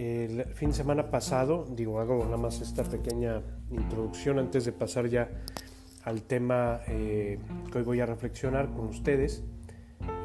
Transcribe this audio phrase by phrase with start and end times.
[0.00, 5.08] el fin de semana pasado, digo, hago nada más esta pequeña introducción antes de pasar
[5.08, 5.28] ya
[6.04, 7.38] al tema eh,
[7.70, 9.44] que hoy voy a reflexionar con ustedes.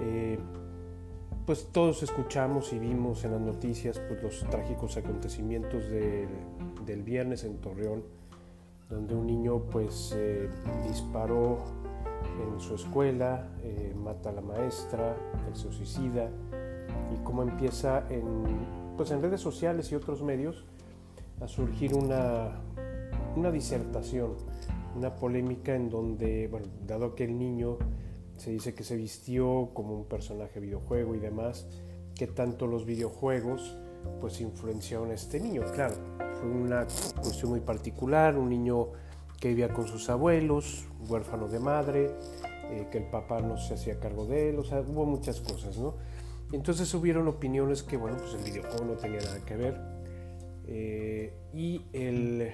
[0.01, 0.39] Eh,
[1.46, 7.57] pues todos escuchamos y vimos en las noticias pues, los trágicos acontecimientos del viernes en
[7.57, 8.05] Torreón,
[8.89, 10.17] donde un niño pues
[10.87, 11.65] disparó
[12.42, 13.49] en su escuela,
[13.96, 15.17] mata a la maestra,
[15.53, 16.30] se suicida
[17.13, 20.66] y cómo empieza en pues en redes sociales y otros medios
[21.41, 22.62] a surgir una,
[23.36, 24.36] una disertación,
[24.95, 27.77] una polémica en donde, bueno, dado que el niño
[28.38, 31.67] se dice que se vistió como un personaje videojuego y demás,
[32.16, 33.77] que tanto los videojuegos
[34.22, 35.64] pues influenciaron a este niño.
[35.73, 35.95] Claro,
[36.39, 36.86] fue una
[37.22, 38.89] cuestión muy particular, un niño
[39.39, 42.12] que vivía con sus abuelos, huérfano de madre,
[42.70, 45.77] eh, que el papá no se hacía cargo de él, o sea, hubo muchas cosas,
[45.77, 45.95] ¿no?
[46.55, 49.77] Entonces hubieron opiniones que, bueno, pues el videojuego no tenía nada que ver.
[50.68, 52.50] Eh, y el,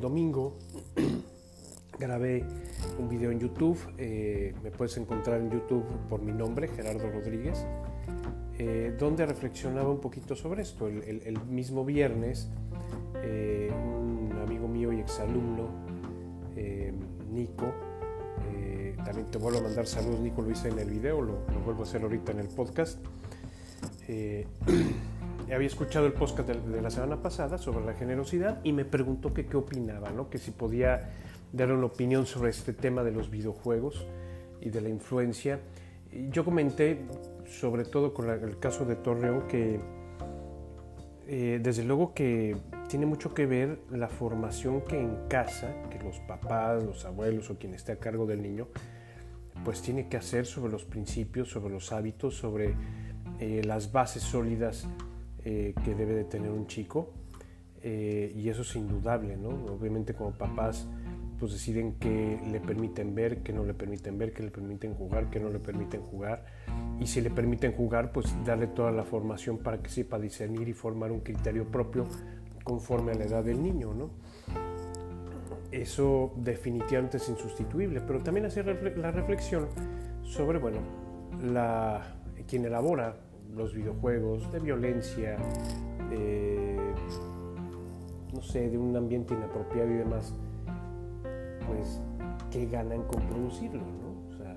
[0.00, 0.58] domingo
[1.98, 2.44] grabé
[2.98, 3.78] un video en YouTube.
[3.96, 7.64] Eh, me puedes encontrar en YouTube por mi nombre, Gerardo Rodríguez,
[8.58, 10.86] eh, donde reflexionaba un poquito sobre esto.
[10.86, 12.50] El, mismo viernes,
[13.14, 15.70] un amigo mío y exalumno,
[17.32, 17.72] Nico,
[19.04, 21.84] también te vuelvo a mandar saludos, Nico lo hice en el video, lo vuelvo a
[21.84, 22.98] hacer ahorita en el podcast.
[24.08, 24.46] Eh,
[25.54, 29.46] había escuchado el podcast de, la semana pasada sobre la generosidad y me preguntó que
[29.46, 30.30] qué opinaba, ¿no?
[30.30, 31.10] que si podía
[31.52, 34.06] dar una opinión sobre este tema de los videojuegos
[34.60, 35.60] y de la influencia.
[36.30, 37.00] Yo comenté,
[37.46, 39.78] sobre todo con el caso de Torreón, que
[41.26, 42.56] eh, desde luego que
[42.88, 47.58] tiene mucho que ver la formación que en casa, que los papás, los abuelos o
[47.58, 48.68] quien esté a cargo del niño,
[49.64, 52.74] pues tiene que hacer sobre los principios, sobre los hábitos, sobre
[53.40, 54.86] eh, las bases sólidas
[55.44, 57.10] eh, que debe de tener un chico
[57.82, 59.50] eh, y eso es indudable, ¿no?
[59.72, 60.88] Obviamente como papás
[61.38, 65.30] pues deciden qué le permiten ver, qué no le permiten ver, qué le permiten jugar,
[65.30, 66.44] qué no le permiten jugar
[66.98, 70.72] y si le permiten jugar pues darle toda la formación para que sepa discernir y
[70.72, 72.06] formar un criterio propio
[72.64, 74.10] conforme a la edad del niño, ¿no?
[75.70, 79.68] Eso definitivamente es insustituible, pero también hacer la reflexión
[80.22, 80.80] sobre, bueno,
[81.42, 82.16] la,
[82.48, 83.16] quien elabora
[83.54, 85.36] los videojuegos, de violencia,
[88.32, 90.32] no sé, de un ambiente inapropiado y demás,
[91.66, 92.00] pues,
[92.50, 93.80] ¿qué ganan con producirlo?
[93.80, 94.34] ¿no?
[94.34, 94.54] O sea,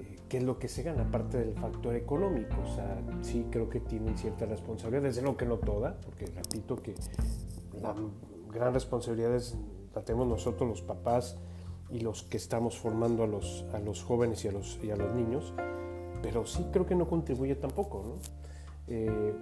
[0.00, 1.02] eh, ¿qué es lo que se gana?
[1.02, 5.46] Aparte del factor económico, o sea, sí creo que tienen cierta responsabilidad, desde luego que
[5.46, 6.94] no toda, porque repito que
[7.80, 7.94] la
[8.52, 9.56] gran responsabilidad es,
[9.94, 11.38] la tenemos nosotros los papás
[11.90, 14.96] y los que estamos formando a los, a los jóvenes y a los, y a
[14.96, 15.52] los niños,
[16.24, 18.02] pero sí creo que no contribuye tampoco.
[18.02, 18.14] ¿no?
[18.88, 19.34] Eh,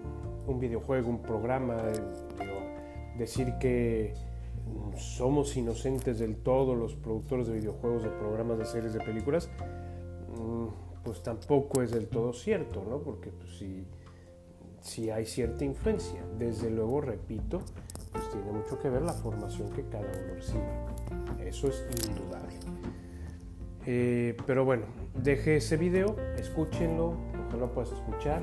[0.49, 4.13] un videojuego, un programa, eh, decir que
[4.97, 9.49] somos inocentes del todo los productores de videojuegos, de programas, de series, de películas,
[10.37, 12.99] mm, pues tampoco es del todo cierto, ¿no?
[12.99, 13.85] porque pues, si,
[14.81, 16.21] si hay cierta influencia.
[16.37, 17.61] Desde luego, repito,
[18.11, 21.49] pues tiene mucho que ver la formación que cada uno recibe.
[21.49, 23.02] Eso es indudable.
[23.87, 24.85] Eh, pero bueno,
[25.23, 27.15] deje ese video, escúchenlo,
[27.49, 28.41] ojalá puedas escuchar,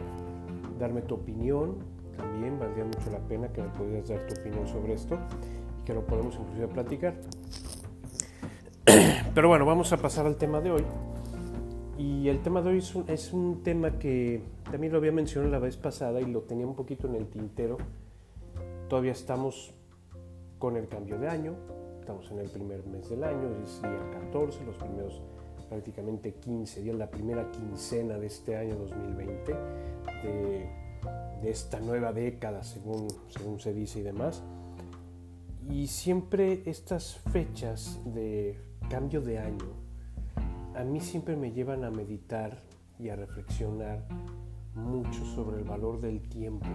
[0.77, 1.77] darme tu opinión,
[2.17, 5.17] también valdría mucho la pena que me pudieras dar tu opinión sobre esto
[5.79, 7.15] y que lo podemos inclusive platicar.
[9.33, 10.83] Pero bueno, vamos a pasar al tema de hoy.
[11.97, 14.41] Y el tema de hoy es un, es un tema que
[14.71, 17.77] también lo había mencionado la vez pasada y lo tenía un poquito en el tintero.
[18.87, 19.73] Todavía estamos
[20.59, 21.55] con el cambio de año,
[22.09, 25.21] estamos en el primer mes del año, es día 14, los primeros
[25.69, 29.53] prácticamente 15 días, la primera quincena de este año 2020,
[30.23, 30.69] de,
[31.43, 34.41] esta nueva década, según, según se dice y demás.
[35.69, 38.59] Y siempre estas fechas de
[38.89, 39.67] cambio de año,
[40.73, 42.63] a mí siempre me llevan a meditar
[42.97, 44.03] y a reflexionar
[44.73, 46.65] mucho sobre el valor del tiempo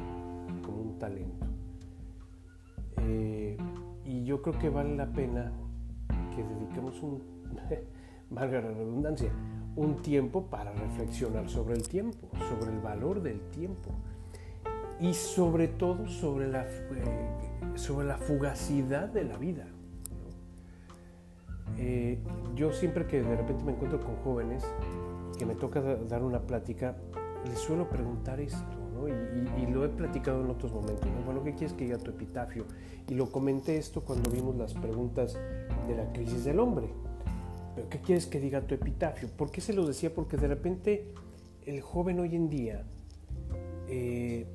[0.62, 1.44] como un talento.
[2.98, 3.56] Eh,
[4.24, 5.52] yo creo que vale la pena
[6.34, 7.22] que dediquemos un,
[8.30, 9.30] valga la redundancia,
[9.76, 13.90] un tiempo para reflexionar sobre el tiempo, sobre el valor del tiempo
[15.00, 19.66] y sobre todo sobre la, eh, sobre la fugacidad de la vida.
[21.78, 22.18] Eh,
[22.54, 24.64] yo siempre que de repente me encuentro con jóvenes
[25.38, 26.96] que me toca dar una plática,
[27.44, 28.73] les suelo preguntar esto,
[29.08, 31.08] y, lo he platicado en otros momentos.
[31.24, 32.64] Bueno, ¿qué quieres que diga tu epitafio?
[33.08, 35.34] Y lo comenté esto cuando vimos las preguntas
[35.86, 36.88] de la crisis del hombre.
[37.74, 39.28] ¿Pero qué quieres que diga tu epitafio?
[39.36, 40.14] ¿Por qué se lo decía?
[40.14, 41.12] Porque de repente
[41.66, 42.84] el joven hoy en día,
[43.88, 44.46] eh,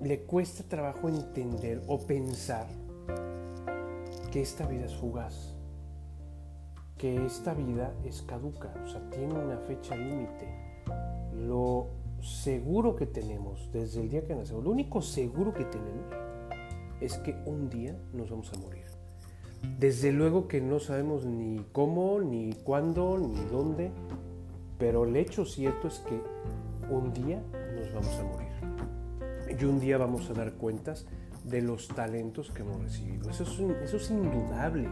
[0.00, 2.66] le cuesta trabajo entender o pensar
[4.30, 5.54] que esta vida es fugaz,
[6.98, 10.48] que esta vida es caduca, o sea, tiene una fecha límite.
[11.32, 11.88] Lo
[12.24, 16.06] seguro que tenemos desde el día que nacemos, lo único seguro que tenemos
[17.00, 18.84] es que un día nos vamos a morir.
[19.78, 23.90] Desde luego que no sabemos ni cómo, ni cuándo, ni dónde,
[24.78, 26.20] pero el hecho cierto es que
[26.90, 27.42] un día
[27.74, 29.58] nos vamos a morir.
[29.60, 31.06] Y un día vamos a dar cuentas
[31.44, 33.30] de los talentos que hemos recibido.
[33.30, 34.88] Eso es, indudable.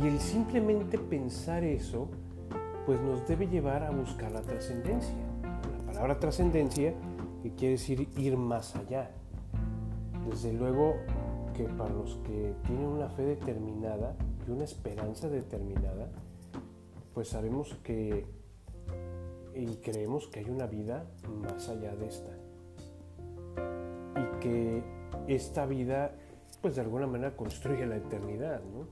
[0.00, 2.08] Y el simplemente pensar eso,
[2.86, 5.14] pues nos debe llevar a buscar la trascendencia.
[6.02, 6.94] La palabra trascendencia,
[7.44, 9.12] que quiere decir ir más allá.
[10.28, 10.96] Desde luego
[11.54, 16.10] que para los que tienen una fe determinada y una esperanza determinada,
[17.14, 18.26] pues sabemos que
[19.54, 21.06] y creemos que hay una vida
[21.40, 22.32] más allá de esta.
[24.16, 24.82] Y que
[25.28, 26.16] esta vida,
[26.60, 28.60] pues de alguna manera construye la eternidad.
[28.64, 28.88] ¿no?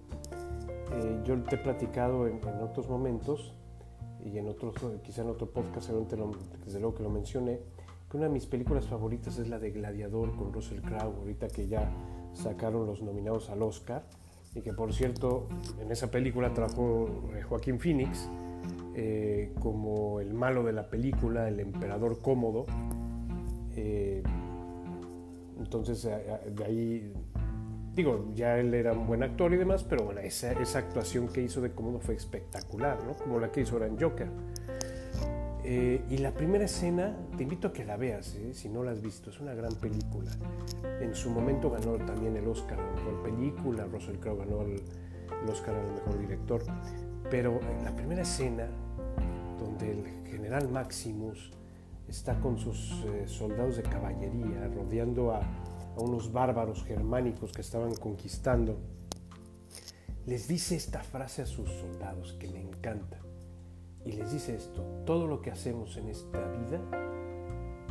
[0.96, 3.52] Eh, yo te he platicado en, otros momentos
[4.25, 7.61] y en otros, quizá en otro podcast, desde luego que lo mencioné,
[8.11, 11.69] que una de mis películas favoritas es la de Gladiador con Russell Crowe, ahorita que
[11.69, 11.90] ya
[12.32, 14.05] sacaron los nominados al Oscar,
[14.55, 15.46] y que por cierto
[15.81, 18.28] en esa película trabajó eh, Joaquín Phoenix,
[18.94, 22.66] eh, como el malo de la película, el emperador cómodo.
[23.76, 24.23] Eh,
[25.58, 27.12] entonces, de ahí,
[27.94, 31.60] digo, ya él era un buen actor y demás, pero bueno, esa, actuación que hizo
[31.60, 33.14] de cómodo fue espectacular, ¿no?
[33.14, 34.28] Como la que hizo ahora en Joker.
[35.62, 39.02] Eh, y la primera escena, te invito a que la veas, si no la has
[39.02, 40.31] visto, es una gran película.
[41.00, 44.82] En su momento ganó también el Oscar a la mejor película, Russell Crowe ganó el,
[45.42, 46.62] el Oscar al mejor director.
[47.31, 48.66] Pero en la primera escena,
[49.58, 51.52] donde el general Maximus
[52.08, 55.42] está con sus eh, soldados de caballería rodeando a,
[55.96, 58.78] a unos bárbaros germánicos que estaban conquistando,
[60.26, 63.19] les dice esta frase a sus soldados que me encanta.
[64.04, 66.81] Y les dice esto, todo lo que hacemos en esta vida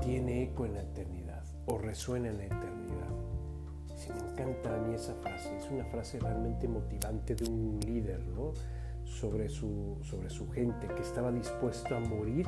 [0.02, 3.10] tiene eco en la eternidad o resuena en la eternidad.
[3.96, 8.26] Si me encanta a mí esa frase, es una frase realmente motivante de un líder,
[8.30, 8.54] ¿no?
[9.10, 12.48] sobre su, sobre su gente, que estaba dispuesto a morir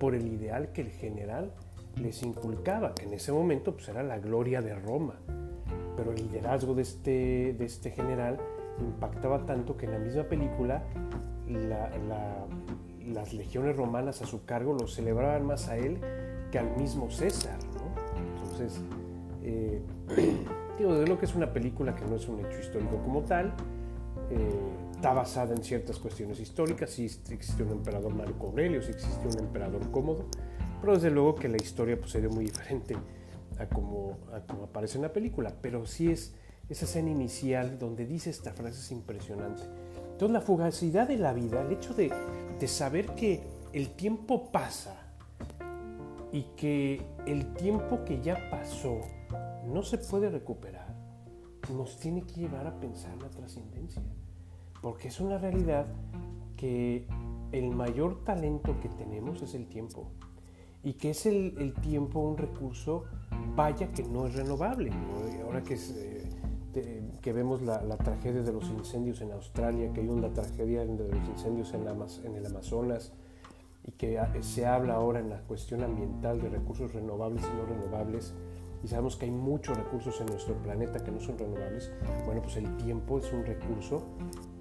[0.00, 1.52] por el ideal que el general
[2.00, 5.14] les inculcaba, que en ese momento pues, era la gloria de Roma.
[5.96, 8.38] Pero el liderazgo de este, de este general
[8.80, 10.84] impactaba tanto que en la misma película
[13.06, 15.98] las legiones romanas a su cargo lo celebraban más a él
[16.52, 17.58] que al mismo César.
[18.36, 18.80] Entonces,
[19.42, 19.82] eh,
[20.78, 23.54] digo, de lo que es una película que no es un hecho histórico como tal,
[24.30, 24.48] eh,
[24.94, 29.38] está basada en ciertas cuestiones históricas, si existe un emperador Marco Aurelio, si existe un
[29.38, 30.26] emperador cómodo,
[30.80, 32.96] pero desde luego que la historia pues, sería muy diferente
[33.58, 36.34] a como, como aparece en la película, pero sí es
[36.68, 39.62] esa escena inicial donde dice esta frase es impresionante.
[40.12, 42.12] Entonces la fugacidad de la vida, el hecho de,
[42.58, 43.42] de saber que
[43.72, 44.96] el tiempo pasa
[46.32, 49.00] y que el tiempo que ya pasó
[49.66, 50.94] no se puede recuperar,
[51.72, 54.02] nos tiene que llevar a pensar la trascendencia.
[54.82, 55.86] Porque es una realidad
[56.56, 57.06] que
[57.52, 60.10] el mayor talento que tenemos es el tiempo
[60.82, 63.04] y que es el, tiempo un recurso,
[63.54, 64.92] vaya que no es renovable.
[65.44, 65.76] Ahora que,
[67.20, 71.28] que vemos la, tragedia de los incendios en Australia, que hay una tragedia de los
[71.28, 71.86] incendios en,
[72.26, 73.12] en el Amazonas
[73.84, 78.34] y que se habla ahora en la cuestión ambiental de recursos renovables y no renovables,
[78.84, 81.90] y sabemos que hay muchos recursos en nuestro planeta que no son renovables,
[82.26, 84.02] bueno, pues el tiempo es un recurso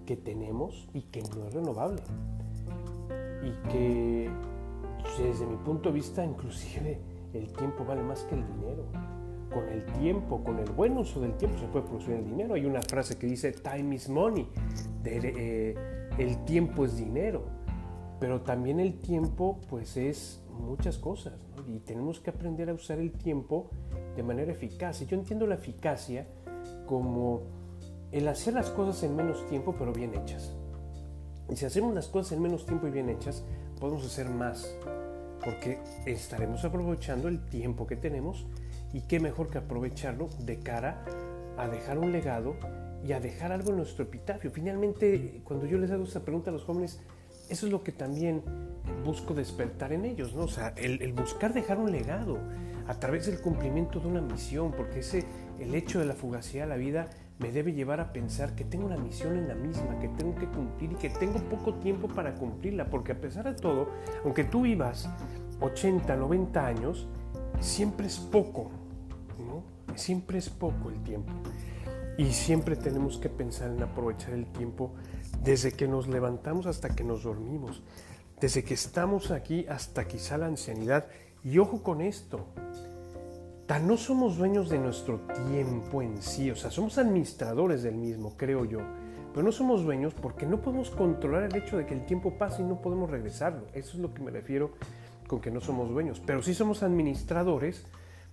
[0.05, 2.01] que tenemos y que no es renovable.
[3.43, 4.29] Y que
[5.17, 6.99] desde mi punto de vista inclusive
[7.33, 8.85] el tiempo vale más que el dinero.
[9.53, 12.55] Con el tiempo, con el buen uso del tiempo se puede producir el dinero.
[12.55, 14.47] Hay una frase que dice time is money,
[15.05, 15.75] eh,
[16.17, 17.45] el tiempo es dinero.
[18.19, 21.33] Pero también el tiempo pues es muchas cosas
[21.67, 23.69] y tenemos que aprender a usar el tiempo
[24.15, 25.01] de manera eficaz.
[25.01, 26.27] Y yo entiendo la eficacia
[26.85, 27.43] como
[28.11, 30.55] el hacer las cosas en menos tiempo pero bien hechas.
[31.49, 33.45] Y si hacemos las cosas en menos tiempo y bien hechas,
[33.77, 34.75] podemos hacer más,
[35.43, 38.45] porque estaremos aprovechando el tiempo que tenemos
[38.93, 41.03] y qué mejor que aprovecharlo de cara
[41.57, 42.55] a dejar un legado
[43.05, 44.51] y a dejar algo en nuestro epitafio.
[44.51, 46.99] Finalmente, cuando yo les hago esta pregunta a los jóvenes,
[47.49, 48.43] eso es lo que también
[49.05, 50.43] busco despertar en ellos, ¿no?
[50.43, 52.39] O sea, el, el buscar dejar un legado
[52.87, 55.25] a través del cumplimiento de una misión, porque ese,
[55.59, 58.85] el hecho de la fugacidad de la vida me debe llevar a pensar que tengo
[58.85, 62.33] una misión en la misma, que tengo que cumplir y que tengo poco tiempo para
[62.33, 63.89] cumplirla, porque a pesar de todo,
[64.23, 65.07] aunque tú vivas
[65.61, 67.07] 80, 90 años,
[67.59, 68.71] siempre es poco,
[69.37, 69.63] ¿no?
[69.97, 71.31] siempre es poco el tiempo.
[72.17, 74.93] Y siempre tenemos que pensar en aprovechar el tiempo
[75.43, 77.83] desde que nos levantamos hasta que nos dormimos,
[78.39, 81.05] desde que estamos aquí hasta quizá la ancianidad.
[81.43, 82.47] Y ojo con esto,
[83.67, 85.19] tan no somos dueños de nuestro
[85.49, 88.79] tiempo en sí, o sea, somos administradores del mismo, creo yo,
[89.33, 92.61] pero no somos dueños porque no podemos controlar el hecho de que el tiempo pase
[92.61, 93.67] y no podemos regresarlo.
[93.73, 94.71] Eso es lo que me refiero
[95.27, 97.85] con que no somos dueños, pero sí somos administradores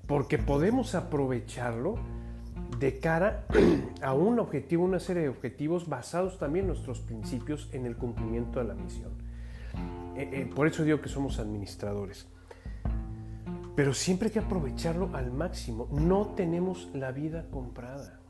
[0.06, 1.96] porque podemos aprovecharlo
[2.78, 3.44] de cara
[4.02, 8.60] a un objetivo, una serie de objetivos basados también en nuestros principios en el cumplimiento
[8.60, 9.10] de la misión.
[10.16, 12.28] Eh, eh, por eso digo que somos administradores.
[13.75, 15.88] Pero siempre hay que aprovecharlo al máximo.
[15.90, 18.21] No tenemos la vida comprada.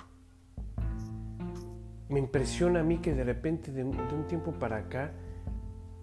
[2.08, 5.12] Me impresiona a mí que de repente, de un, tiempo para acá,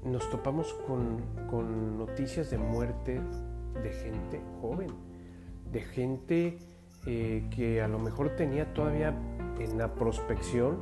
[0.03, 3.21] nos topamos con, con noticias de muerte
[3.83, 4.89] de gente joven,
[5.71, 6.57] de gente
[7.05, 9.13] eh, que a lo mejor tenía todavía
[9.59, 10.77] en la prospección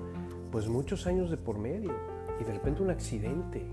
[0.51, 1.91] pues muchos años de por medio
[2.39, 3.63] y de repente un accidente,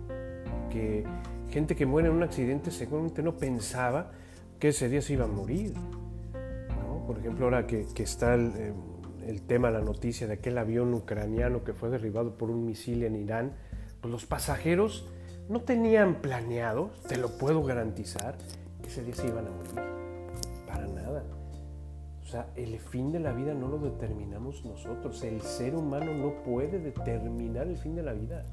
[0.70, 1.04] que
[1.50, 4.12] gente que muere en un accidente seguramente no pensaba
[4.58, 5.74] que ese día se iba a morir.
[7.06, 8.72] Por ejemplo, ahora que, está el, eh,
[9.26, 13.14] el, tema, la noticia de aquel avión ucraniano que fue derribado por un misil en
[13.14, 13.52] Irán,
[14.00, 15.08] pues los pasajeros
[15.48, 18.36] no tenían planeado, te lo puedo garantizar,
[18.82, 19.74] que ese día se iban a morir.
[20.66, 21.22] Para nada.
[22.22, 25.22] O sea, el fin de la vida no lo determinamos nosotros.
[25.22, 28.44] El ser humano no puede determinar el fin de la vida.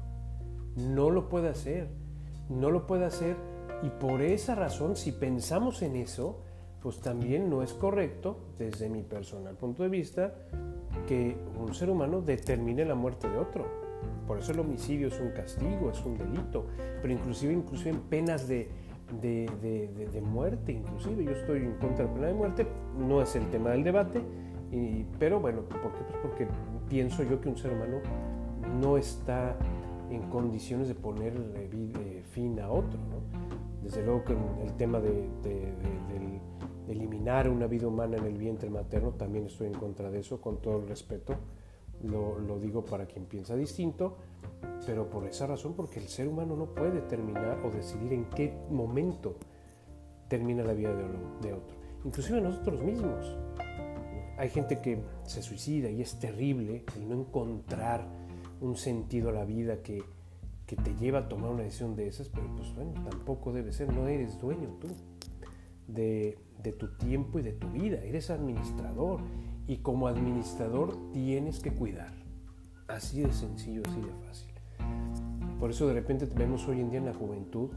[0.76, 1.88] No lo puede hacer.
[2.48, 3.36] No lo puede hacer.
[3.82, 6.40] Y por esa razón, si pensamos en eso,
[6.80, 10.34] pues también no es correcto, desde mi personal punto de vista,
[11.06, 13.66] que un ser humano determine la muerte de otro.
[14.26, 16.66] Por eso el homicidio es un castigo, es un delito,
[17.02, 18.68] pero inclusive, inclusive en penas de,
[19.20, 21.24] de, muerte, inclusive.
[21.24, 22.66] Yo estoy en contra de la pena de muerte,
[22.98, 24.20] no es el tema del debate,
[25.18, 26.04] pero bueno, ¿por qué?
[26.08, 26.48] Pues porque
[26.88, 27.98] pienso yo que un ser humano
[28.80, 29.56] no está
[30.10, 31.34] en condiciones de poner
[32.32, 32.98] fin a otro.
[33.84, 35.28] Desde luego que el tema de,
[36.88, 40.60] eliminar una vida humana en el vientre materno, también estoy en contra de eso, con
[40.60, 41.34] todo el respeto.
[42.02, 44.16] Lo, digo para quien piensa distinto,
[44.86, 48.54] pero por esa razón, porque el ser humano no puede determinar o decidir en qué
[48.70, 49.36] momento
[50.28, 50.90] termina la vida
[51.42, 51.76] de, otro.
[52.04, 53.36] Inclusive nosotros mismos.
[54.36, 58.06] Hay gente que se suicida y es terrible el no encontrar
[58.60, 60.02] un sentido a la vida que,
[60.66, 63.92] que te lleva a tomar una decisión de esas, pero pues bueno, tampoco debe ser,
[63.92, 64.88] no eres dueño tú
[65.86, 69.20] de, de tu tiempo y de tu vida, eres administrador
[69.66, 72.12] y como administrador tienes que cuidar.
[72.88, 74.50] Así de sencillo, así de fácil.
[75.58, 77.70] Por eso de repente vemos hoy en día en la juventud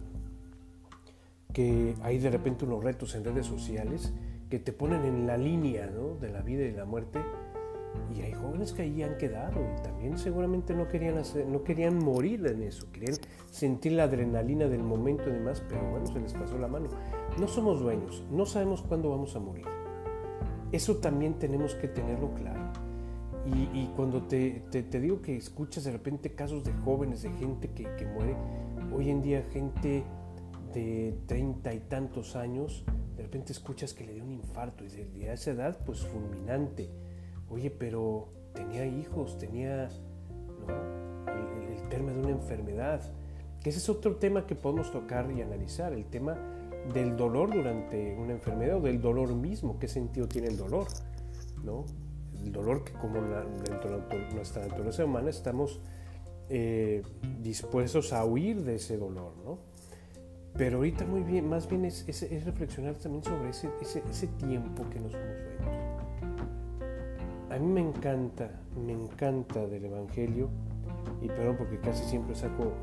[1.53, 4.13] que hay de repente unos retos en redes sociales
[4.50, 7.20] que te ponen en la línea de la vida y la muerte
[8.16, 12.46] y hay jóvenes que ahí han quedado y también seguramente no querían, no querían morir
[12.48, 13.18] en eso, querían
[13.50, 16.89] sentir la adrenalina del momento y demás, pero bueno, se les pasó la mano.
[17.39, 19.66] No somos dueños, no sabemos cuándo vamos a morir.
[20.72, 22.72] Eso también tenemos que tenerlo claro.
[23.74, 24.62] Y, cuando te,
[25.00, 28.36] digo que escuchas de repente casos de jóvenes, de gente que, muere,
[28.94, 30.04] hoy en día gente
[30.74, 32.84] de treinta y tantos años,
[33.16, 36.89] de repente escuchas que le dio un infarto y de, esa edad, pues fulminante.
[37.50, 39.86] Oye, pero tenía hijos, tenía
[40.68, 43.01] el, el, tema de una enfermedad.
[43.62, 46.38] Que ese es otro tema que podemos tocar y analizar, el tema
[46.94, 50.88] del dolor durante una enfermedad o del dolor mismo, qué sentido tiene el dolor,
[51.63, 51.86] ¿no?
[52.44, 55.80] el dolor que como dentro de nuestra naturaleza humana estamos
[56.50, 57.04] eh,
[57.42, 59.60] dispuestos a huir de ese dolor, ¿no?
[60.58, 64.89] Pero ahorita muy bien, más bien es, es, reflexionar también sobre ese, ese, ese, tiempo
[64.89, 65.97] que nos dueños.
[67.50, 70.50] A mí me encanta, me encanta del Evangelio,
[71.22, 72.74] y perdón porque casi siempre saco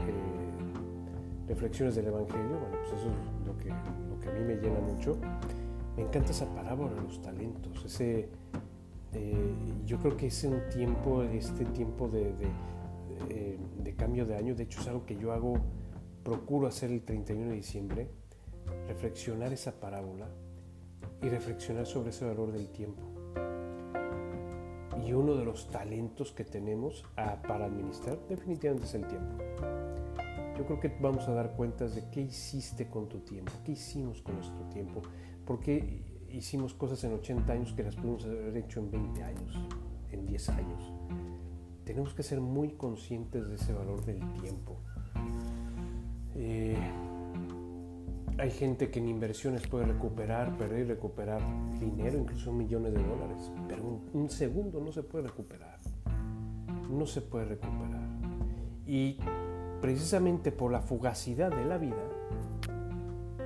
[0.00, 4.56] eh, reflexiones del Evangelio, bueno, pues eso es lo que, lo que a mí me
[4.56, 5.16] llena mucho.
[5.96, 8.28] Me encanta esa parábola de los talentos, ese,
[9.12, 9.54] eh,
[9.86, 12.34] yo creo que es un tiempo, este tiempo de,
[13.30, 15.54] eh, de, cambio de año, de hecho es algo que yo hago,
[16.22, 18.08] procuro hacer el 31 de diciembre,
[18.88, 20.28] reflexionar esa parábola
[21.22, 23.02] y reflexionar sobre ese valor del tiempo.
[25.06, 29.36] Y uno de los talentos que tenemos para administrar definitivamente es el tiempo.
[30.56, 34.22] Yo creo que vamos a dar cuentas de qué hiciste con tu tiempo, qué hicimos
[34.22, 35.02] con nuestro tiempo,
[35.44, 39.58] porque hicimos cosas en 80 años que las pudimos haber hecho en 20 años,
[40.12, 40.92] en 10 años.
[41.84, 44.76] Tenemos que ser muy conscientes de ese valor del tiempo.
[46.36, 46.76] Eh,
[48.44, 51.40] hay gente que en inversiones puede recuperar, perder y recuperar
[51.80, 55.78] dinero, incluso millones de dólares, pero un, segundo no se puede recuperar.
[56.90, 58.06] No se puede recuperar.
[58.86, 59.16] Y
[59.80, 62.04] precisamente por la fugacidad de la vida,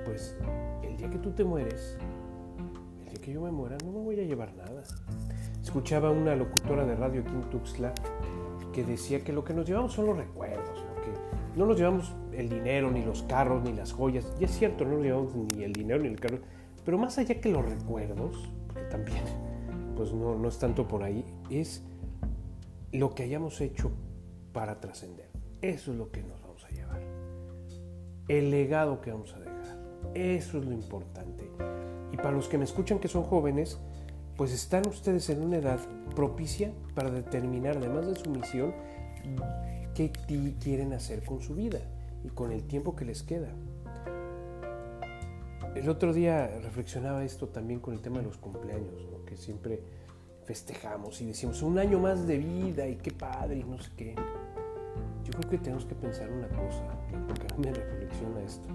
[0.03, 0.35] pues
[0.83, 1.97] el día que tú te mueres,
[2.99, 4.83] el día que yo me muera, no me voy a llevar nada.
[5.63, 7.93] Escuchaba una locutora de radio aquí en Tuxtla
[8.73, 10.83] que decía que lo que nos llevamos son los recuerdos,
[11.55, 14.25] no nos llevamos el dinero, ni los carros, ni las joyas.
[14.39, 16.39] Y es cierto, no nos llevamos ni el dinero, ni el carro.
[16.85, 19.23] Pero más allá que los recuerdos, que también,
[19.95, 21.83] pues no, no es tanto por ahí, es
[22.91, 23.91] lo que hayamos hecho
[24.53, 25.29] para trascender.
[25.61, 27.01] Eso es lo que nos vamos a llevar.
[28.27, 29.77] El legado que vamos a dejar.
[30.13, 31.49] Eso es lo importante.
[32.11, 33.79] Y para los que me escuchan que son jóvenes,
[34.37, 35.79] pues están ustedes en una edad
[36.15, 38.73] propicia para determinar, además de su misión,
[39.93, 40.11] qué
[40.59, 41.79] quieren hacer con su vida
[42.23, 43.49] y con el tiempo que les queda.
[45.75, 48.93] El otro día reflexionaba esto también con el tema de los cumpleaños,
[49.25, 49.81] que siempre
[50.45, 54.15] festejamos y decimos un año más de vida y qué padre y no sé qué.
[55.23, 56.83] Yo creo que tenemos que pensar una cosa,
[57.27, 58.67] porque a mí me reflexiona esto.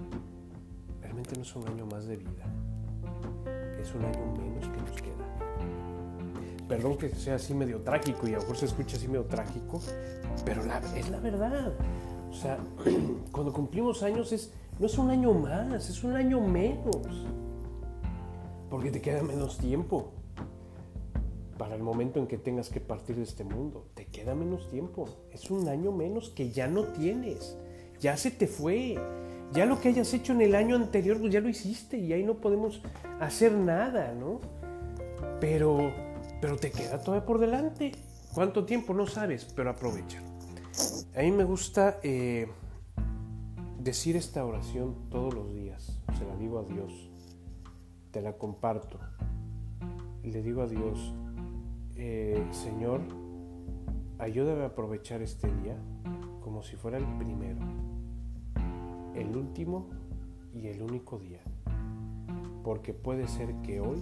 [1.01, 2.45] Realmente no es un año más de vida,
[3.79, 5.15] es un año menos que nos queda
[6.67, 9.79] perdón que sea así medio trágico y a lo mejor se escucha así medio trágico,
[10.45, 10.61] pero
[10.95, 11.73] es la verdad.
[12.35, 12.57] O sea,
[13.31, 17.25] cuando cumplimos años es, no es un año más, es un año menos.
[18.69, 20.11] Porque te queda menos tiempo
[21.57, 23.85] para el momento en que tengas que partir de este mundo.
[23.93, 25.07] Te queda menos tiempo.
[25.31, 27.57] Es un año menos que ya no tienes.
[28.01, 28.99] Ya se te fue.
[29.53, 32.23] Ya lo que hayas hecho en el año anterior, pues ya lo hiciste y ahí
[32.23, 32.81] no podemos
[33.21, 34.41] hacer nada, ¿no?
[35.39, 35.93] Pero
[36.41, 37.93] pero te queda todavía por delante.
[38.33, 38.93] ¿Cuánto tiempo?
[38.93, 40.21] No sabes, pero aprovecha.
[41.17, 42.45] A mí me gusta eh,
[43.79, 45.97] decir esta oración todos los días.
[46.17, 47.09] Se la digo a Dios.
[48.11, 48.99] Te la comparto.
[50.23, 51.13] Le digo a Dios,
[51.95, 52.99] eh, Señor,
[54.19, 55.77] ayúdame a aprovechar este día
[56.41, 57.59] como si fuera el primero,
[59.15, 59.87] el último
[60.53, 61.39] y el único día.
[62.61, 64.01] Porque puede ser que hoy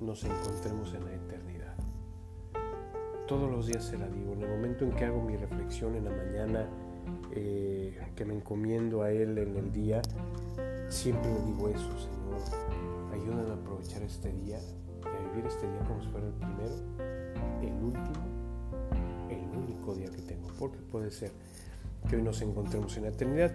[0.00, 1.47] nos encontremos en la eternidad
[3.28, 4.32] todos los días se la digo.
[4.32, 6.66] En el momento en que hago mi reflexión en la mañana,
[7.32, 10.02] eh, que me encomiendo a Él en el día,
[10.88, 12.40] siempre le digo eso, Señor,
[13.12, 16.74] ayúdame a aprovechar este día y a vivir este día como si fuera el primero,
[17.62, 18.24] el último,
[19.28, 21.30] el único día que tengo, porque puede ser
[22.08, 23.52] que hoy nos encontremos en la eternidad.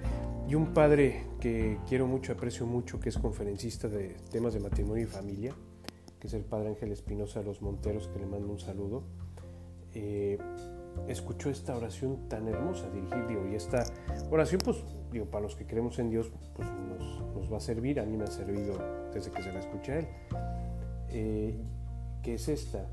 [0.47, 5.03] Y un padre que quiero mucho, aprecio mucho, que es conferencista de temas de matrimonio
[5.03, 5.55] y familia,
[6.19, 9.03] que es el padre Ángel Espinosa de los Monteros, que le mando un saludo
[9.95, 10.37] eh,
[11.07, 13.83] escuchó esta oración tan hermosa dirigir, y esta
[14.29, 18.05] oración, pues, digo, para los que creemos en Dios, pues nos, va a servir, a
[18.05, 18.77] mí me ha servido
[19.13, 20.07] desde que se la escuché a Él,
[21.09, 21.61] eh,
[22.21, 22.87] que es esta,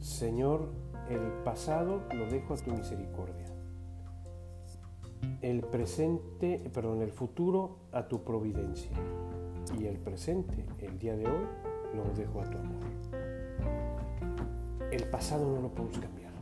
[0.00, 0.70] Señor,
[1.10, 3.46] el pasado lo dejo a tu misericordia,
[5.42, 8.92] el presente, perdón, el futuro a tu providencia,
[9.78, 11.46] y el presente, el día de hoy,
[11.94, 13.27] lo dejo a tu amor
[14.90, 16.32] el pasado no lo podemos cambiar.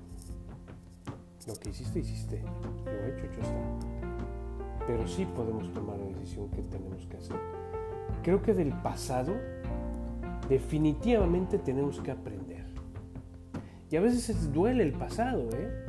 [1.47, 2.43] Lo que hiciste, hiciste.
[2.85, 4.87] Lo hecho, hecho está.
[4.87, 7.37] Pero sí podemos tomar la decisión que tenemos que hacer.
[8.23, 9.35] Creo que del pasado
[10.49, 12.67] definitivamente tenemos que aprender.
[13.91, 15.87] Y a veces duele el pasado, ¿eh?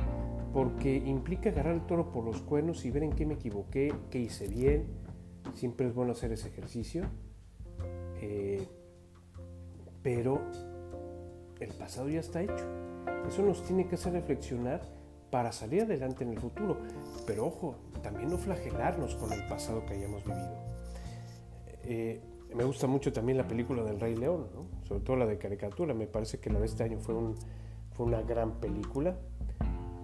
[0.52, 4.20] porque implica agarrar el toro por los cuernos y ver en qué me equivoqué, qué
[4.20, 4.86] hice bien.
[5.54, 7.04] Siempre es bueno hacer ese ejercicio.
[8.20, 8.66] Eh,
[10.02, 10.40] pero
[11.60, 12.66] el pasado ya está hecho.
[13.26, 14.80] Eso nos tiene que hacer reflexionar
[15.30, 16.78] para salir adelante en el futuro.
[17.26, 20.56] Pero ojo, también no flagelarnos con el pasado que hayamos vivido.
[21.84, 22.20] Eh,
[22.54, 24.46] me gusta mucho también la película del Rey León,
[24.84, 25.94] sobre todo la de caricatura.
[25.94, 27.14] Me parece que la de este año fue,
[27.92, 29.16] fue una gran película,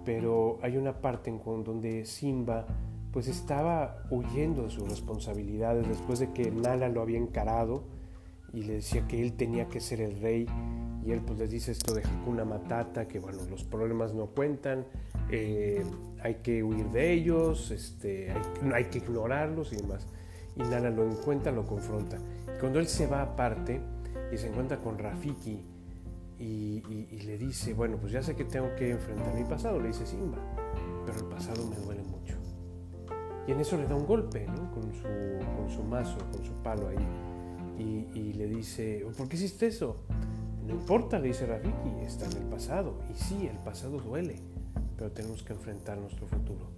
[0.04, 2.66] pero hay una parte en donde Simba
[3.12, 7.84] pues estaba huyendo de sus responsabilidades después de que Nala lo había encarado
[8.52, 10.46] y le decía que él tenía que ser el rey
[11.04, 14.86] y él pues les dice esto de Hakuna Matata, que bueno, los problemas no cuentan,
[15.30, 15.84] eh,
[16.22, 18.32] hay que huir de ellos, este,
[18.72, 20.06] hay, que ignorarlos y demás.
[20.56, 22.16] Y Nala lo encuentra, lo confronta.
[22.56, 23.80] Y cuando él se va aparte
[24.32, 25.62] y se encuentra con Rafiki
[26.38, 26.80] y,
[27.26, 30.38] le dice, bueno, pues ya sé que tengo que enfrentar mi pasado, le dice Simba,
[31.04, 32.34] pero el pasado me duele mucho.
[33.46, 34.70] Y en eso le da un golpe, ¿no?
[34.72, 35.02] Con su,
[35.56, 37.06] con su mazo, con su palo ahí.
[37.78, 39.96] Y, y le dice, ¿por qué hiciste eso?
[40.66, 42.94] No importa, dice Rafiki, está en el pasado.
[43.10, 44.36] Y sí, el pasado duele,
[44.96, 46.70] pero tenemos que enfrentar nuestro futuro.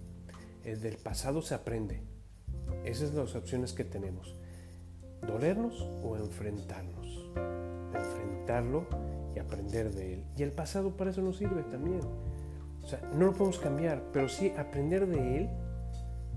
[0.65, 2.01] El del pasado se aprende.
[2.83, 4.35] Esas son las opciones que tenemos.
[5.25, 7.31] dolernos o enfrentarnos.
[7.93, 8.85] Enfrentarlo
[9.35, 10.25] y aprender de él.
[10.37, 12.01] Y el pasado para eso nos sirve también.
[12.83, 15.49] O sea, no lo podemos cambiar, pero sí aprender de él.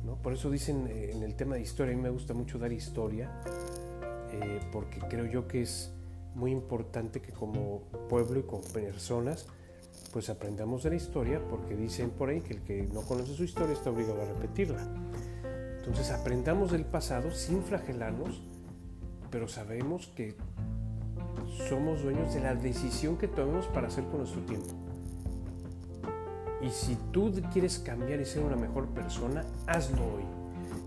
[0.04, 0.16] ¿no?
[0.16, 2.72] Por eso dicen eh, en el tema de historia, a mí me gusta mucho dar
[2.72, 3.30] historia,
[4.32, 5.92] eh, porque creo yo que es
[6.34, 9.46] muy importante que como pueblo y como personas,
[10.12, 13.44] pues aprendamos de la historia, porque dicen por ahí que el que no conoce su
[13.44, 14.86] historia está obligado a repetirla.
[15.78, 18.42] Entonces aprendamos del pasado sin flagelarnos,
[19.30, 20.36] pero sabemos que
[21.68, 24.74] somos dueños de la decisión que tomemos para hacer con nuestro tiempo.
[26.62, 30.24] Y si tú quieres cambiar y ser una mejor persona, hazlo hoy.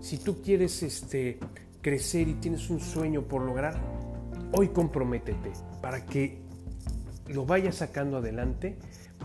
[0.00, 1.40] Si tú quieres este,
[1.80, 3.80] crecer y tienes un sueño por lograr,
[4.56, 6.38] hoy comprométete para que
[7.28, 8.76] lo vayas sacando adelante.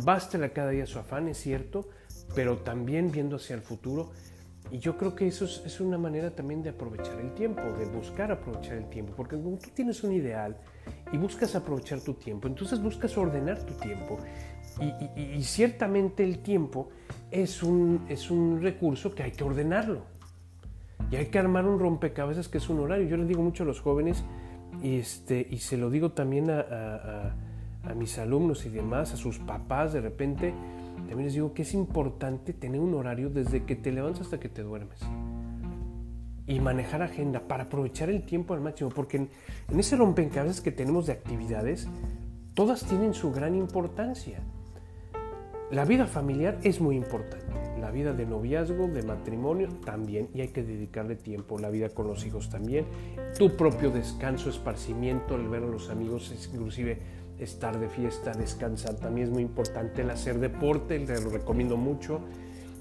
[0.03, 1.89] Bástale cada día su afán, es cierto,
[2.35, 4.11] pero también viendo hacia el futuro
[4.71, 8.31] y yo creo que eso es, una manera también de aprovechar el tiempo, de buscar
[8.31, 10.57] aprovechar el tiempo, porque cuando tú tienes un ideal
[11.11, 14.17] y buscas aprovechar tu tiempo, entonces buscas ordenar tu tiempo.
[15.17, 16.89] Y, ciertamente el tiempo
[17.31, 20.03] es un, es un recurso que hay que ordenarlo.
[21.11, 23.07] Y hay que armar un rompecabezas que es un horario.
[23.07, 24.38] Yo les digo mucho a los jóvenes, y,
[24.83, 27.35] este, y se lo digo también a,
[27.95, 30.53] mis alumnos y demás, a sus papás de repente,
[30.95, 34.49] también les digo que es importante tener un horario desde que te levantas hasta que
[34.49, 34.99] te duermes.
[36.45, 41.07] Y manejar agenda para aprovechar el tiempo al máximo, porque en, ese rompecabezas que tenemos
[41.07, 41.87] de actividades,
[42.53, 44.39] todas tienen su gran importancia.
[45.71, 47.45] La vida familiar es muy importante,
[47.79, 52.07] la vida de noviazgo, de matrimonio también, y hay que dedicarle tiempo, la vida con
[52.07, 52.85] los hijos también,
[53.37, 56.97] tu propio descanso, esparcimiento, el ver a los amigos, inclusive
[57.37, 58.95] estar de fiesta, descansar.
[58.95, 62.21] También es muy importante el hacer deporte, te lo recomiendo mucho.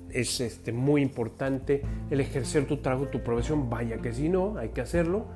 [0.09, 3.69] Es este, muy importante el ejercer tu trabajo, tu profesión.
[3.69, 5.27] Vaya que si no, hay que hacerlo.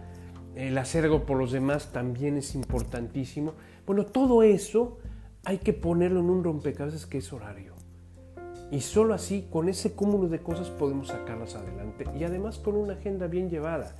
[0.56, 3.52] El hacer algo por los demás también es importantísimo.
[3.86, 4.98] Bueno, todo eso
[5.44, 7.74] hay que ponerlo en un rompecabezas que es horario.
[8.70, 12.06] Y solo así, con ese cúmulo de cosas, podemos sacarlas adelante.
[12.18, 13.94] Y además con una agenda bien llevada.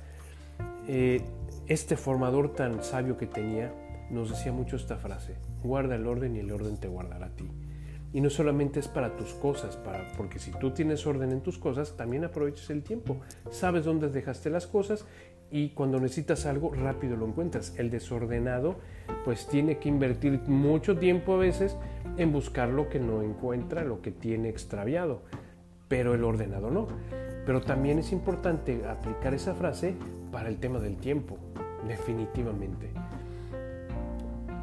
[0.87, 1.21] Eh,
[1.67, 3.73] este formador tan sabio que tenía,
[4.09, 7.49] nos decía mucho esta frase, guarda el orden y el orden te guardará a ti.
[8.13, 11.57] Y no solamente es para tus cosas, para, porque si tú tienes orden en tus
[11.57, 13.17] cosas, también aprovechas el tiempo.
[13.49, 15.05] Sabes dónde dejaste las cosas
[15.53, 17.75] y cuando necesitas algo rápido lo encuentras.
[17.77, 18.77] El desordenado
[19.23, 21.77] pues tiene que invertir mucho tiempo a veces
[22.17, 25.21] en buscar lo que no encuentra, lo que tiene extraviado,
[25.87, 26.87] pero el ordenado no.
[27.45, 29.93] Pero también es importante aplicar esa frase
[30.31, 31.37] para el tema del tiempo,
[31.87, 32.89] definitivamente.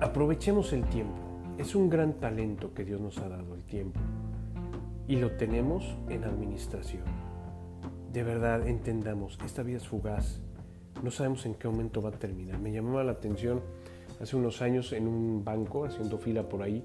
[0.00, 1.20] Aprovechemos el tiempo.
[1.56, 4.00] Es un gran talento que Dios nos ha dado el tiempo.
[5.06, 7.04] Y lo tenemos en administración.
[8.12, 10.40] De verdad, entendamos, esta vida es fugaz.
[11.02, 12.58] No sabemos en qué momento va a terminar.
[12.58, 13.60] Me llamaba la atención
[14.20, 16.84] hace unos años en un banco, haciendo fila por ahí,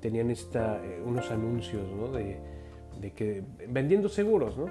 [0.00, 4.66] tenían esta, eh, unos anuncios de, que vendiendo seguros, ¿no?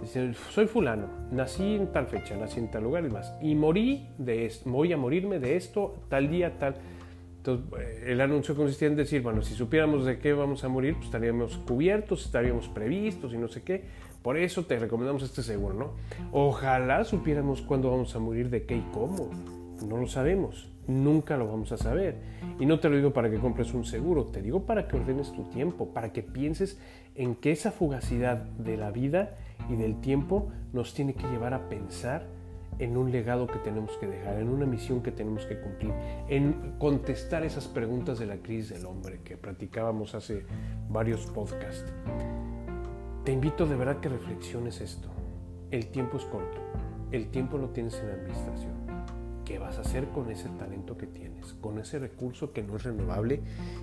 [0.00, 4.08] Dicen, soy fulano, nací en tal fecha, nací en tal lugar y más, y morí
[4.18, 6.74] de esto, voy a morirme de esto, tal día, tal.
[7.46, 10.94] Entonces, eh, el anuncio consistía en decir, bueno, si supiéramos de qué vamos a morir,
[10.94, 13.84] pues estaríamos cubiertos, estaríamos previstos y no sé qué.
[14.22, 15.90] Por eso te recomendamos este seguro, ¿no?
[16.32, 19.28] Ojalá supiéramos cuándo vamos a morir, de qué y cómo.
[19.86, 22.16] No lo sabemos, nunca lo vamos a saber.
[22.58, 25.30] Y no te lo digo para que compres un seguro, te digo para que ordenes
[25.32, 26.80] tu tiempo, para que pienses
[27.14, 29.36] en que esa fugacidad de la vida
[29.68, 32.26] y del tiempo nos tiene que llevar a pensar
[32.78, 35.92] en un legado que tenemos que dejar, en una misión que tenemos que cumplir,
[36.28, 40.44] en contestar esas preguntas de la crisis del hombre que practicábamos hace
[40.88, 41.92] varios podcasts.
[43.24, 45.08] Te invito de verdad que reflexiones esto.
[45.70, 46.58] El tiempo es corto,
[47.10, 48.74] el tiempo lo tienes en administración.
[49.44, 52.84] ¿Qué vas a hacer con ese talento que tienes, con ese recurso que no es
[52.84, 53.42] renovable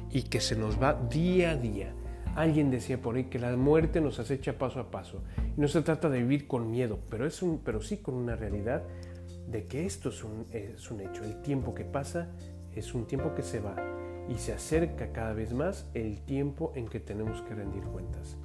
[0.10, 1.94] y que se nos va día a día?
[2.36, 5.22] Alguien decía por ahí que la muerte nos acecha paso a paso.
[5.58, 8.36] Y no se trata de vivir con miedo, pero, es un, pero sí con una
[8.36, 8.84] realidad
[9.48, 11.24] de que esto es un, es un hecho.
[11.24, 12.30] El tiempo que pasa
[12.74, 13.76] es un tiempo que se va
[14.30, 18.38] y se acerca cada vez más el tiempo en que tenemos que rendir cuentas.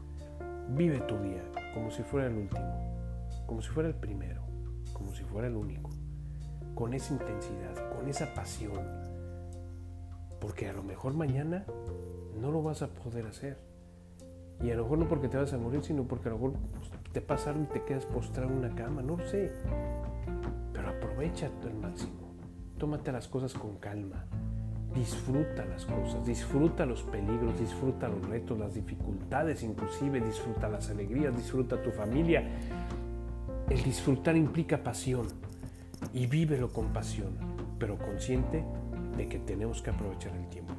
[0.71, 4.43] Vive tu día como si fuera el último, como si fuera el primero,
[4.93, 5.91] como si fuera el único,
[6.75, 8.85] con esa intensidad, con esa pasión,
[10.41, 11.65] porque a lo mejor mañana
[12.41, 13.76] no lo vas a poder hacer.
[14.63, 16.55] Y a lo mejor no porque te vas a morir, sino porque a lo mejor
[16.79, 19.53] pues, te pasa algo y te quedas postrado en una cama, no lo sé.
[20.73, 22.35] Pero aprovecha el máximo.
[22.79, 24.25] Tómate las cosas con calma.
[24.95, 31.37] Disfruta las cosas, disfruta los peligros, disfruta los retos, las dificultades, inclusive disfruta las alegrías,
[31.37, 32.49] disfruta tu familia.
[33.69, 35.27] El disfrutar implica pasión.
[36.13, 37.33] y vívelo con pasión,
[37.79, 38.65] pero consciente
[39.17, 40.75] de que tenemos que aprovechar el tiempo.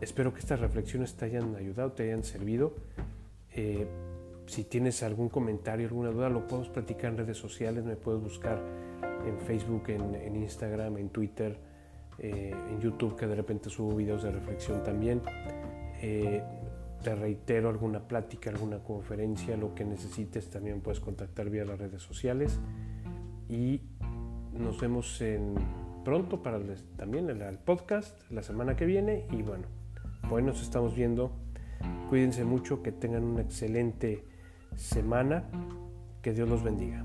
[0.00, 2.74] Espero que estas reflexiones te hayan ayudado, te hayan servido.
[3.54, 3.86] Eh,
[4.46, 8.62] si tienes algún comentario, alguna duda, lo podemos platicar en redes sociales, me puedes buscar
[9.26, 11.58] en Facebook, en, Instagram, en Twitter,
[12.18, 15.22] eh, en YouTube, que de repente subo videos de reflexión también.
[16.02, 16.42] Eh,
[17.02, 22.02] te reitero alguna plática, alguna conferencia, lo que necesites, también puedes contactar vía las redes
[22.02, 22.60] sociales.
[23.48, 23.80] Y
[24.52, 25.54] nos vemos en,
[26.04, 26.60] pronto para
[26.96, 29.26] también el, el podcast la semana que viene.
[29.30, 29.75] Y bueno,
[30.30, 31.32] hoy nos estamos viendo.
[32.08, 34.24] Cuídense mucho, que tengan una excelente
[34.74, 35.44] semana.
[36.22, 37.04] Que Dios los bendiga.